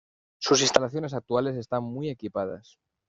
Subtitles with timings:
[0.39, 2.79] Sus instalaciones actuales están muy equipadas.